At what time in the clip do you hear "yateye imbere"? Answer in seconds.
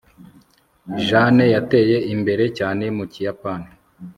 1.55-2.43